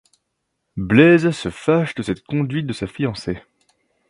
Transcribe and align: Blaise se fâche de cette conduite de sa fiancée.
Blaise 0.77 1.29
se 1.29 1.49
fâche 1.51 1.93
de 1.93 2.01
cette 2.01 2.23
conduite 2.23 2.65
de 2.65 2.73
sa 2.73 2.87
fiancée. 2.87 3.39